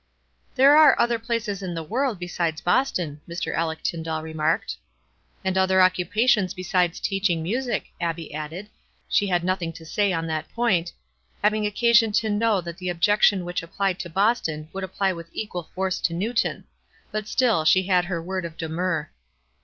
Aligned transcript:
"There 0.55 0.75
are 0.77 0.99
other 0.99 1.19
places 1.19 1.61
in 1.61 1.75
the 1.75 1.83
world 1.83 2.17
besides 2.17 2.59
Boston," 2.59 3.21
Mr. 3.29 3.53
Aleck 3.55 3.83
Tyndall 3.83 4.23
remarked. 4.23 4.75
"And 5.45 5.55
other 5.59 5.79
occupations 5.79 6.55
besides 6.55 6.99
teaching 6.99 7.43
music," 7.43 7.91
Abbie 8.01 8.33
added,— 8.33 8.71
she 9.09 9.27
had 9.27 9.43
nothing 9.43 9.71
to 9.73 9.85
say 9.85 10.11
on 10.11 10.25
that 10.25 10.49
point, 10.55 10.91
having 11.43 11.67
occasion 11.67 12.11
to 12.13 12.31
know 12.31 12.61
that 12.61 12.79
the 12.79 12.89
objection 12.89 13.45
which 13.45 13.61
applied 13.61 13.99
to 13.99 14.09
Boston 14.09 14.69
would 14.73 14.83
apply 14.83 15.13
with 15.13 15.29
equal 15.33 15.69
force 15.75 15.99
to 15.99 16.15
Newton; 16.15 16.63
but 17.11 17.27
still 17.27 17.63
she 17.63 17.83
had 17.83 18.05
her 18.05 18.19
word 18.19 18.43
of 18.43 18.57
demur. 18.57 19.11